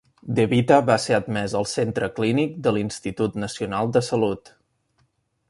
DeVita 0.37 0.77
va 0.85 0.95
ser 1.03 1.13
admès 1.17 1.53
al 1.59 1.67
centre 1.73 2.09
clínic 2.21 2.57
de 2.69 2.75
l'Institut 2.79 3.39
Nacional 3.45 3.95
de 3.99 4.05
Salut. 4.09 4.55